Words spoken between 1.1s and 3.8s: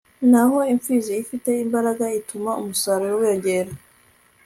ifite imbaraga ituma umusaruro wiyongera